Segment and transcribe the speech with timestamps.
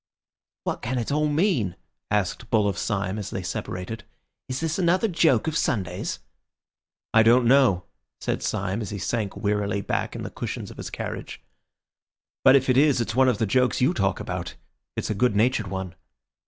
[0.63, 1.75] "What can it all mean?"
[2.09, 4.03] asked Bull of Syme as they separated.
[4.49, 6.17] "Is this another joke of Sunday's?"
[7.13, 7.83] "I don't know,"
[8.19, 11.39] said Syme as he sank wearily back in the cushions of his carriage;
[12.43, 14.55] "but if it is, it's one of the jokes you talk about.
[14.95, 15.93] It's a good natured one."